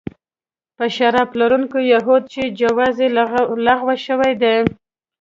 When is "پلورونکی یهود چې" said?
1.33-2.41